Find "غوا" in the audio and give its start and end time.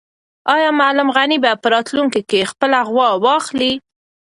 2.89-3.09